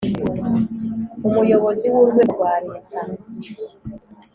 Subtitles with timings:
[1.27, 2.99] Umuyobozi w urwego rwa Leta